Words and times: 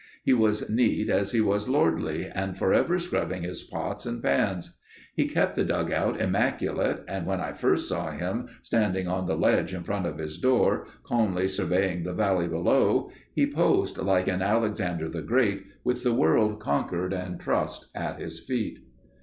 He 0.23 0.33
was 0.33 0.67
neat 0.67 1.11
as 1.11 1.31
he 1.31 1.41
was 1.41 1.69
lordly 1.69 2.25
and 2.25 2.57
forever 2.57 2.97
scrubbing 2.97 3.43
his 3.43 3.61
pots 3.61 4.03
and 4.07 4.19
pans. 4.23 4.79
He 5.15 5.27
kept 5.27 5.53
the 5.55 5.63
dugout 5.63 6.19
immaculate 6.19 7.03
and 7.07 7.27
when 7.27 7.39
I 7.39 7.53
first 7.53 7.87
saw 7.87 8.09
him 8.09 8.47
standing 8.63 9.07
on 9.07 9.27
the 9.27 9.37
ledge 9.37 9.75
in 9.75 9.83
front 9.83 10.07
of 10.07 10.17
his 10.17 10.39
door, 10.39 10.87
calmly 11.03 11.47
surveying 11.47 12.01
the 12.01 12.13
valley 12.15 12.47
below, 12.47 13.11
he 13.35 13.45
posed 13.45 13.99
like 13.99 14.27
an 14.27 14.41
Alexander 14.41 15.07
the 15.07 15.21
Great, 15.21 15.65
with 15.83 16.01
the 16.01 16.15
world 16.15 16.59
conquered 16.59 17.13
and 17.13 17.39
trussed 17.39 17.89
at 17.93 18.19
his 18.19 18.39
feet. 18.39 18.79